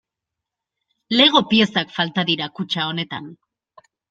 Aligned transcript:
Lego 1.19 1.41
piezak 1.51 1.93
falta 1.99 2.25
dira 2.31 2.49
kutxa 2.61 2.89
honetan. 2.89 3.31